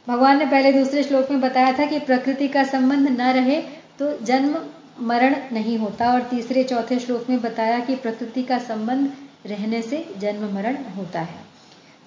भगवान 0.08 0.38
ने 0.40 0.46
पहले 0.46 0.74
दूसरे 0.74 1.04
श्लोक 1.04 1.32
में 1.32 1.42
बताया 1.42 1.72
था 1.80 1.86
कि 1.86 2.00
प्रकृति 2.00 2.48
का 2.48 2.64
संबंध 2.64 3.10
न 3.10 3.22
रहे 3.22 3.62
तो 4.00 4.18
जन्म, 4.18 4.66
मरण 5.02 5.36
नहीं 5.52 5.78
होता। 5.78 6.14
और 6.14 6.22
तीसरे, 6.22 6.64
चौथे 6.64 7.00
श्लोक 7.00 7.30
में 7.30 7.42
बताया 7.42 7.80
कि 7.80 7.96
प्रकृति 7.96 8.44
का 8.44 8.58
संबंध 8.58 9.12
रहने 9.46 9.82
से 9.82 10.14
जन्म, 10.18 10.56
मरण 10.56 10.78
होता 10.98 11.22
है। 11.22 11.40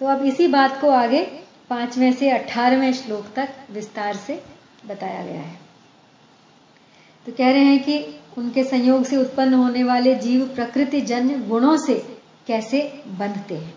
तो 0.01 0.07
अब 0.07 0.25
इसी 0.25 0.49
बात 0.49 0.81
को 0.81 0.91
आगे 0.91 1.25
पाँचवें 1.71 2.13
से 2.13 2.31
अठारहवें 2.31 2.93
श्लोक 2.93 3.27
तक 3.37 3.49
विस्तार 3.71 4.17
से 4.17 4.43
बताया 4.87 5.25
गया 5.25 5.41
है। 5.41 5.59
तो 7.27 7.33
कह 7.33 7.51
रहे 7.51 7.65
हैं 7.65 7.83
कि 7.83 8.21
उनके 8.39 8.65
संयोग 8.65 9.05
से 9.05 9.17
उत्पन्न 9.17 9.55
होने 9.55 9.85
वाले 9.85 10.15
जीव 10.15 10.53
प्रकृति 10.55 11.01
जन्य 11.01 11.35
गुणों 11.35 11.77
से 11.77 12.19
कैसे 12.47 13.03
बंधते 13.07 13.55
हैं? 13.55 13.75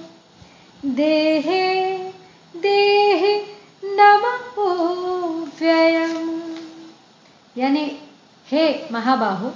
देहे 0.85 1.99
देहे 2.55 3.47
नमो 3.85 5.51
व्ययम 5.61 6.43
यानी 7.57 7.99
हे 8.47 8.89
महाबाहो, 8.93 9.53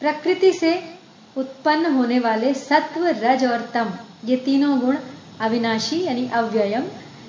प्रकृति 0.00 0.52
से 0.52 0.98
उत्पन्न 1.36 1.94
होने 1.94 2.18
वाले 2.18 2.54
सत्व, 2.54 3.06
रज 3.06 3.44
और 3.44 3.70
तम, 3.74 3.90
ये 4.24 4.36
तीनों 4.36 4.80
गुण 4.80 4.96
अविनाशी 5.40 6.04
यानी 6.04 6.28
अव्ययम 6.28 6.82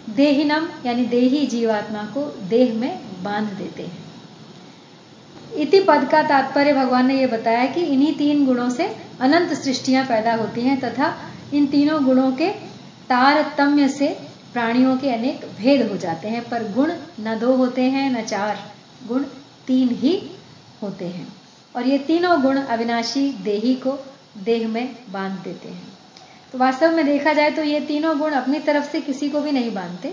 देहिनम, 0.10 0.68
यानी 0.86 1.06
देही 1.06 1.48
जीवात्मा 1.48 2.04
को 2.04 2.48
देह 2.50 2.74
में 2.74 3.24
बाँध 3.24 3.48
देते 3.48 3.84
हैं। 3.84 4.06
इति 5.56 5.80
पद 5.80 6.08
का 6.12 6.24
तात्पर्य 6.24 6.74
भगवान 6.74 7.06
ने 7.06 7.22
यह 7.22 7.28
बताया 7.28 7.66
कि 7.66 7.82
इन्हीं 7.82 8.14
तीन 8.14 8.46
गुणों 8.46 8.70
से 8.70 8.96
अनंत 9.20 9.54
सृष्टियाँ 9.54 10.06
पैदा 10.06 10.36
होती 10.36 10.62
हैं 10.62 10.80
तथा 10.80 11.18
इन 11.54 11.68
तीनों 11.68 12.06
गुणों 12.06 12.32
के 12.32 12.50
तारतम्य 13.10 13.88
से 13.90 14.08
प्राणियों 14.54 14.98
के 14.98 15.10
अनेक 15.10 15.46
भेद 15.58 15.92
हो 15.92 15.98
जाते 15.98 16.28
हैं। 16.28 16.50
पर 16.50 16.64
गुण 16.64 16.94
न 17.20 17.40
दो 17.40 17.56
होते 17.56 17.82
हैं, 17.82 18.12
न 18.12 18.22
चार 18.22 18.58
गुण, 19.08 19.24
तीन 19.68 19.90
ही 19.90 20.32
होते 20.84 21.06
हैं। 21.06 21.28
और 21.76 21.88
ये 21.88 21.98
तीनों 21.98 22.42
गुण 22.42 22.58
अविनाशी 22.58 23.32
देही 23.32 23.76
को 23.76 24.00
देह 24.38 24.68
में 24.68 24.96
बाँध 25.12 25.44
देते 25.44 25.68
हैं। 25.68 25.95
वास्तव 26.56 26.92
में 26.92 27.06
देखा 27.06 27.34
जाए 27.34 27.52
तो 27.52 27.64
ये 27.64 27.80
तीनों 27.80 28.18
गुण 28.20 28.32
अपनी 28.32 28.60
तरफ़ 28.60 28.92
से 28.92 29.02
किसी 29.02 29.30
को 29.30 29.42
भी 29.42 29.52
नहीं 29.52 29.74
बांधते। 29.74 30.10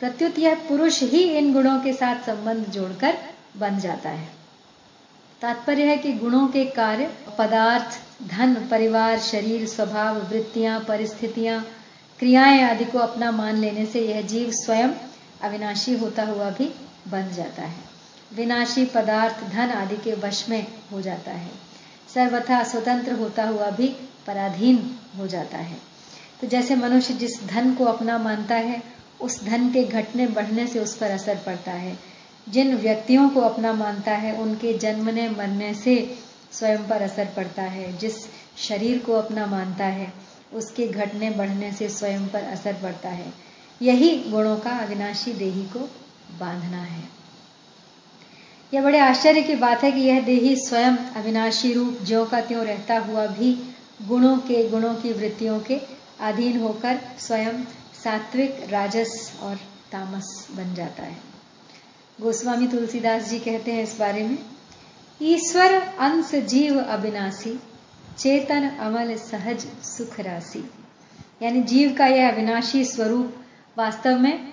प्रत्युत 0.00 0.38
यह 0.38 0.54
पुरुष 0.54 1.02
ही 1.02 1.22
इन 1.22 1.52
गुणों 1.52 1.78
के 1.80 1.92
साथ 1.92 2.16
संबंध 2.16 2.66
जोड़कर 2.66 3.18
बन 3.56 3.78
जाता 3.78 4.08
है। 4.08 4.28
तात्पर्य 5.40 5.84
है 5.84 5.96
कि 5.96 6.12
गुणों 6.12 6.46
के 6.48 6.64
कार्य, 6.64 7.10
पदार्थ, 7.38 7.98
धन, 8.28 8.54
परिवार, 8.54 9.18
शरीर, 9.18 9.66
स्वभाव, 9.66 10.16
वृत्तियाँ, 10.16 10.84
परिस्थितियाँ, 10.88 11.66
क्रियाएँ 12.18 12.62
आदि 12.62 12.84
को 12.84 12.98
अपना 12.98 13.30
मान 13.30 13.56
लेने 13.56 13.86
से 13.86 14.00
यह 14.00 14.22
जीव 14.22 14.50
स्वयं 14.50 14.88
अविनाशी 15.42 15.98
होता 15.98 16.22
हुआ 16.22 16.50
भी 16.50 16.72
बन 17.08 17.32
जाता 17.32 17.62
है। 17.62 17.84
विनाशी 18.34 18.84
पदार्थ, 18.84 19.52
धन 19.52 19.70
आदि 19.70 19.96
के 19.96 20.12
वश 20.14 20.48
में 20.48 20.66
हो 20.92 21.00
जाता 21.00 21.30
है। 21.30 21.50
सर्वथा 22.14 22.62
स्वतंत्र 22.62 23.12
होता 23.12 23.44
हुआ 23.44 23.70
भी 23.70 23.96
पराधीन 24.26 24.96
हो 25.18 25.26
जाता 25.26 25.58
है। 25.58 25.76
तो 26.40 26.46
जैसे 26.46 26.76
मनुष्य 26.76 27.14
जिस 27.14 27.44
धन 27.44 27.74
को 27.74 27.84
अपना 27.84 28.18
मानता 28.18 28.54
है, 28.54 28.82
उस 29.20 29.44
धन 29.44 29.72
के 29.72 29.84
घटने 29.84 30.26
बढ़ने 30.26 30.66
से 30.66 30.78
उस 30.78 30.96
पर 30.96 31.10
असर 31.10 31.38
पड़ता 31.46 31.72
है। 31.72 31.98
जिन 32.48 32.76
व्यक्तियों 32.76 33.28
को 33.28 33.40
अपना 33.40 33.72
मानता 33.72 34.12
है, 34.12 34.32
उनके 34.32 34.78
जन्मने 34.78 35.28
मरने 35.28 35.74
से 35.74 36.18
स्वयं 36.52 36.88
पर 36.88 37.02
असर 37.02 37.28
पड़ता 37.36 37.62
है। 37.62 37.98
जिस 37.98 38.14
शरीर 38.56 38.98
को 38.98 39.12
अपना 39.12 39.46
मानता 39.46 39.84
है, 39.84 40.12
उसके 40.52 40.88
घटने 40.88 41.30
बढ़ने 41.30 41.72
से 41.72 41.88
स्वयं 41.88 42.28
पर 42.28 42.42
असर 42.42 42.72
पड़ता 42.72 43.08
है। 43.08 43.32
यही 43.82 44.30
गुणों 44.30 44.56
का 44.56 44.70
अविनाशी 44.70 45.32
देही 45.32 45.62
को 45.62 45.78
बांधना 46.40 46.82
है। 46.82 47.04
यह 48.74 48.82
बड़े 48.82 48.98
आश्चर्य 48.98 49.42
की 49.42 49.54
बात 49.54 49.84
है 49.84 49.92
कि 49.92 50.00
यह 50.00 50.20
देही 50.20 50.56
स्वयं 50.56 50.96
अविनाशी 50.96 51.72
रूप 51.72 51.98
ज्यो 52.02 52.24
का 52.24 52.40
त्यों 52.40 52.64
रहता 52.64 52.98
हुआ 52.98 53.26
भी 53.26 53.75
गुणों 54.02 54.38
के, 54.38 54.68
गुणों 54.68 54.94
की 54.94 55.12
वृत्तियों 55.12 55.60
के 55.60 55.80
अधीन 56.20 56.60
होकर 56.60 57.00
स्वयं 57.18 57.64
सात्विक, 58.04 58.66
राजस 58.70 59.38
और 59.42 59.56
तामस 59.92 60.48
बन 60.50 60.74
जाता 60.74 61.02
है। 61.02 61.16
गोस्वामी 62.20 62.66
तुलसीदास 62.66 63.28
जी 63.28 63.38
कहते 63.38 63.72
हैं 63.72 63.82
इस 63.82 63.98
बारे 63.98 64.28
में, 64.28 64.38
ईश्वर 65.22 65.74
अंश 65.98 66.34
जीव 66.34 66.80
अविनाशी, 66.80 67.60
चेतन 68.18 68.68
अमल 68.68 69.16
सहज 69.16 69.60
सुख 69.82 70.20
राशि। 70.20 70.70
यानी 71.42 71.62
जीव 71.62 71.94
का 71.98 72.06
यह 72.06 72.32
अविनाशी 72.32 72.84
स्वरूप 72.84 73.34
वास्तव 73.78 74.18
में 74.18 74.52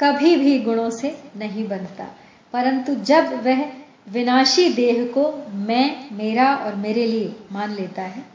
कभी 0.00 0.36
भी 0.36 0.58
गुणों 0.58 0.90
से 0.90 1.22
नहीं 1.36 1.68
बनता। 1.68 2.06
परंतु 2.52 2.94
जब 2.94 3.44
वह 3.44 3.72
विनाशी 4.08 4.72
देह 4.72 5.04
को 5.04 5.52
मैं, 5.52 6.08
मेरा 6.12 6.56
और 6.56 6.74
मेरे 6.74 7.06
लिए 7.06 7.36
मान 7.52 7.74
लेता 7.74 8.02
है 8.02 8.31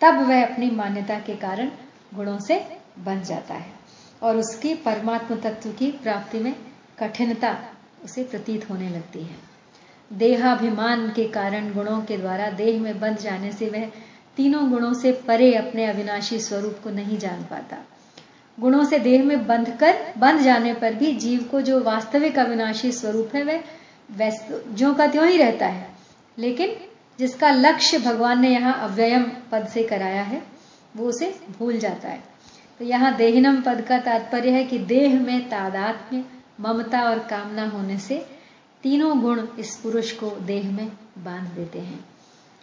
तब 0.00 0.28
वह 0.28 0.44
अपनी 0.44 0.70
मान्यता 0.70 1.18
के 1.18 1.34
कारण 1.36 1.70
गुणों 2.14 2.38
से 2.38 2.58
बन 2.98 3.22
जाता 3.22 3.54
है 3.54 3.72
और 4.22 4.36
उसकी 4.36 4.74
परमात्म 4.74 5.36
तत्व 5.36 5.70
की 5.70 5.90
प्राप्ति 5.92 6.38
में 6.38 6.54
कठिनता 6.98 7.56
उसे 8.04 8.24
प्रतीत 8.24 8.70
होने 8.70 8.88
लगती 8.88 9.22
है। 9.22 9.36
देहाभिमान 10.12 11.08
के 11.10 11.24
कारण 11.28 11.72
गुणों 11.72 12.00
के 12.02 12.16
द्वारा 12.16 12.50
देह 12.50 12.80
में 12.80 13.00
बंध 13.00 13.18
जाने 13.18 13.52
से 13.52 13.68
वह 13.70 13.86
तीनों 14.36 14.70
गुणों 14.70 14.92
से 14.94 15.12
परे 15.12 15.54
अपने 15.54 15.86
अविनाशी 15.86 16.38
स्वरूप 16.40 16.78
को 16.84 16.90
नहीं 16.90 17.18
जान 17.18 17.42
पाता। 17.42 17.76
गुणों 18.58 18.84
से 18.84 18.98
देह 18.98 19.24
में 19.24 19.46
बंध 19.46 19.76
कर, 19.78 20.12
बंध 20.18 20.40
जाने 20.40 20.74
पर 20.74 20.94
भी 20.94 21.12
जीव 21.12 21.42
को 21.42 21.60
जो 21.60 21.80
वास्तविक 21.82 22.38
अविनाशी 22.38 22.92
स्वरूप 22.92 23.34
है 23.34 23.42
वह 23.42 24.30
जो 24.68 24.94
का 24.94 25.06
त्यों 25.06 25.28
ही 25.28 25.36
रहता 25.36 25.66
है। 25.66 25.90
लेकिन 26.38 26.76
जिसका 27.20 27.50
लक्ष्य 27.50 27.98
भगवान 27.98 28.40
ने 28.40 28.48
यहाँ 28.48 28.72
अव्ययम 28.82 29.24
पद 29.52 29.66
से 29.68 29.82
कराया 29.82 30.22
है, 30.22 30.42
वो 30.96 31.06
उसे 31.06 31.34
भूल 31.58 31.78
जाता 31.78 32.08
है। 32.08 32.22
तो 32.80 32.84
यहाँ 32.84 33.14
देहिनम 33.16 33.60
पद 33.62 33.80
का 33.80 33.98
तात्पर्य 33.98 34.50
है 34.50 34.64
कि 34.64 34.78
देह 34.78 35.20
में 35.20 35.48
तादात्म्य, 35.48 36.24
ममता 36.60 37.02
और 37.02 37.18
कामना 37.28 37.68
होने 37.68 37.98
से 37.98 38.24
तीनों 38.84 39.20
गुण 39.20 39.46
इस 39.58 39.76
पुरुष 39.76 40.12
को 40.12 40.30
देह 40.42 40.70
में 40.70 40.86
बाँध 41.18 41.48
देते 41.48 41.78
हैं। 41.78 41.98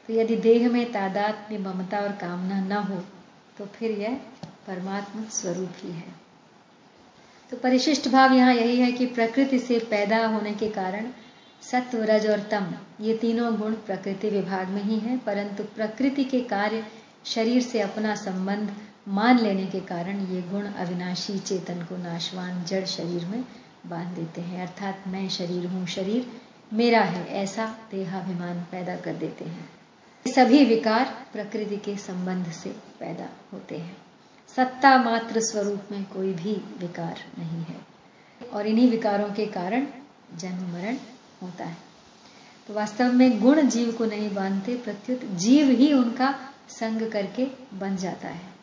तो 0.10 0.14
यदि 0.14 0.36
देह 0.38 0.70
में 0.70 0.92
तादात्म्य, 0.92 1.58
ममता 1.58 2.00
और 2.00 2.12
कामना 2.22 2.60
न 2.62 2.84
हो 2.84 3.04
तो 3.58 3.66
फिर 3.66 3.92
यह 3.92 4.16
परमात्मा 4.68 5.24
स्वरूप 5.32 5.74
ही 5.78 5.92
है। 5.92 6.16
तो 7.52 7.58
परिशिष्ट 7.58 8.08
भाव 8.08 8.34
यहाँ 8.34 8.54
यही 8.54 8.78
है 8.78 8.92
कि 8.92 9.06
प्रकृति 9.06 9.60
से 9.60 9.80
पैदा 9.90 10.26
होने 10.28 10.54
के 10.54 10.70
कारण 10.70 11.06
सत्व 11.72 12.04
रज 12.04 12.28
और 12.28 12.40
तम, 12.40 12.74
ये 13.02 13.18
तीनों 13.18 13.58
गुण 13.58 13.74
प्रकृति 13.74 14.30
विभाग 14.30 14.68
में 14.68 14.84
ही 14.84 15.00
है, 15.00 15.18
परंतु 15.18 15.64
प्रकृति 15.64 16.24
के 16.24 16.42
कार्य 16.42 16.88
शरीर 17.26 17.62
से 17.62 17.80
अपना 17.80 18.16
संबंध 18.16 18.74
मान 19.08 19.40
लेने 19.40 19.66
के 19.66 19.80
कारण 19.80 20.20
ये 20.20 20.42
गुण 20.42 20.66
अविनाशी 20.66 21.40
चेतन 21.40 21.82
को 21.82 21.98
नाशवान 21.98 22.64
जड़ 22.64 22.86
शरीर 22.86 23.26
में 23.26 23.46
बाँध 23.88 24.16
देते 24.16 24.42
हैं। 24.42 24.68
अर्थात 24.68 25.04
मैं 25.08 25.30
शरीर 25.30 25.66
हूँ 25.66 25.88
शरीर, 25.88 26.42
मेरा 26.74 27.02
है 27.02 27.28
ऐसा 27.28 27.76
देहाभिमान 27.92 28.60
पैदा 28.60 28.96
कर 28.96 29.14
देते 29.14 29.46
हैं। 29.46 29.70
सभी 30.28 30.66
विकार 30.66 31.28
प्रकृति 31.34 31.78
के 31.78 31.98
संबंध 31.98 32.52
से 32.52 32.70
पैदा 32.70 33.30
होते 33.54 33.78
हैं। 33.78 33.98
सत्ता 34.56 35.04
मात्र 35.04 35.40
स्वरूप 35.40 35.82
में 35.92 36.04
कोई 36.04 36.34
भी 36.34 36.54
विकार 36.54 37.18
नहीं 37.40 37.64
है। 37.64 37.78
और 38.54 38.68
इन्हीं 38.68 38.90
विकारों 38.90 39.30
के 39.30 39.46
कारण 39.46 39.88
जन्म, 40.36 40.74
मरण 40.74 40.98
होता 41.44 41.66
है। 41.66 41.78
तो 42.68 42.74
वास्तव 42.74 43.12
में 43.12 43.42
गुण 43.42 43.62
जीव 43.62 43.92
को 43.92 44.06
नहीं 44.06 44.34
बांधते, 44.34 44.76
प्रत्युत 44.76 45.26
जीव 45.26 45.70
ही 45.70 45.94
उनका 45.94 46.40
संग 46.70 47.12
करके 47.12 47.48
बन 47.74 47.96
जाता 47.96 48.28
है। 48.28 48.58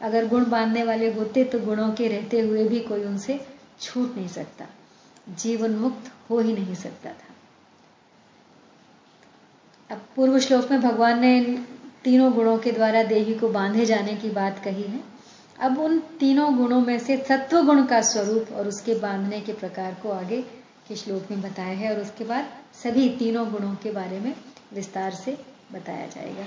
अगर 0.00 0.28
गुण 0.28 0.44
बांधने 0.44 0.84
वाले 0.84 1.12
होते 1.12 1.44
तो 1.44 1.58
गुणों 1.58 1.90
के 1.92 2.08
रहते 2.08 2.40
हुए 2.40 2.68
भी 2.68 2.80
कोई 2.80 3.04
उनसे 3.04 3.46
छूट 3.80 4.16
नहीं 4.16 4.28
सकता। 4.28 4.66
जीवन 5.28 5.70
मुक्त 5.70 6.12
हो 6.30 6.38
ही 6.40 6.52
नहीं 6.52 6.74
सकता 6.74 7.10
था। 7.10 7.34
अब 9.90 10.04
पूर्व 10.16 10.38
श्लोक 10.38 10.70
में 10.70 10.80
भगवान 10.80 11.20
ने 11.20 11.64
तीनों 12.04 12.32
गुणों 12.32 12.58
के 12.58 12.72
द्वारा 12.72 13.02
देही 13.02 13.34
को 13.34 13.48
बांधे 13.48 13.86
जाने 13.86 14.14
की 14.16 14.30
बात 14.30 14.58
कही 14.64 14.82
है। 14.82 15.00
अब 15.60 15.78
उन 15.78 15.98
तीनों 15.98 16.56
गुणों 16.56 16.80
में 16.80 16.98
से 16.98 17.16
सत्व 17.16 17.62
गुण 17.62 17.86
का 17.86 18.00
स्वरूप 18.00 18.52
और 18.52 18.68
उसके 18.68 18.94
बांधने 18.94 19.40
के 19.40 19.52
प्रकार 19.52 19.94
को 19.94 20.10
आगे 20.10 20.44
के 20.88 20.96
श्लोक 20.96 21.30
में 21.30 21.40
बताया 21.40 21.78
है 21.78 21.96
और 21.96 22.02
उसके 22.02 22.24
बाद 22.24 22.58
सभी 22.84 23.16
तीनों 23.16 23.52
गुणों 23.52 23.74
के 23.74 23.90
बारे 23.90 24.20
में 24.20 24.36
विस्तार 24.72 25.14
से 25.14 25.44
बताया 25.72 26.06
जाएगा। 26.06 26.46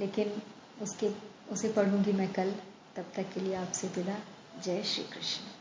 लेकिन 0.00 0.42
उसके, 0.82 1.10
उसे 1.50 1.68
पढ़ूँगी 1.68 2.12
मैं 2.12 2.32
कल। 2.32 2.54
तब 2.96 3.04
तक 3.14 3.32
के 3.34 3.40
लिए 3.40 3.54
आपसे 3.54 3.86
विदा। 3.86 4.18
जय 4.64 4.82
श्री 4.82 5.04
कृष्ण। 5.04 5.55